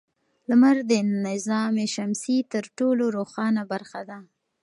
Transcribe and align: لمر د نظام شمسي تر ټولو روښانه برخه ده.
لمر 0.49 0.75
د 0.91 0.91
نظام 1.27 1.75
شمسي 1.95 2.37
تر 2.53 2.63
ټولو 2.77 3.03
روښانه 3.17 3.61
برخه 3.71 4.01
ده. 4.09 4.17